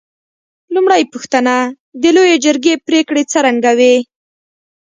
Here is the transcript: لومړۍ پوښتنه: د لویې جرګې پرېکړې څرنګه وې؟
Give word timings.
لومړۍ 0.73 1.01
پوښتنه: 1.13 1.55
د 2.01 2.03
لویې 2.15 2.35
جرګې 2.45 2.73
پرېکړې 2.87 3.23
څرنګه 3.31 3.71
وې؟ 3.79 3.95